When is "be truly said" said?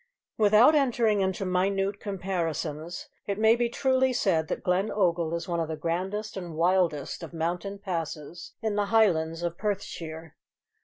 3.55-4.47